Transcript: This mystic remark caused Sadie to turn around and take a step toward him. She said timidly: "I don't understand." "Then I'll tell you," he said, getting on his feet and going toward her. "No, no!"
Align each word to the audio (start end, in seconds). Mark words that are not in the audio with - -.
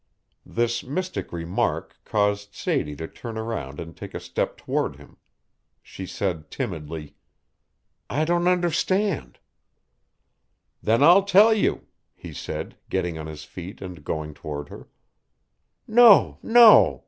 This 0.47 0.83
mystic 0.83 1.31
remark 1.31 1.95
caused 2.05 2.55
Sadie 2.55 2.95
to 2.95 3.07
turn 3.07 3.37
around 3.37 3.79
and 3.79 3.95
take 3.95 4.15
a 4.15 4.19
step 4.19 4.57
toward 4.57 4.95
him. 4.95 5.17
She 5.83 6.07
said 6.07 6.49
timidly: 6.49 7.13
"I 8.09 8.25
don't 8.25 8.47
understand." 8.47 9.37
"Then 10.81 11.03
I'll 11.03 11.21
tell 11.21 11.53
you," 11.53 11.85
he 12.15 12.33
said, 12.33 12.77
getting 12.89 13.19
on 13.19 13.27
his 13.27 13.43
feet 13.43 13.79
and 13.79 14.03
going 14.03 14.33
toward 14.33 14.69
her. 14.69 14.89
"No, 15.87 16.39
no!" 16.41 16.99